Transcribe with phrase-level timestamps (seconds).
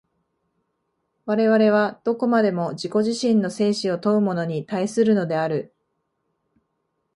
[1.27, 5.75] 我々はどこまでも自己自身の生死を問うものに対するのである。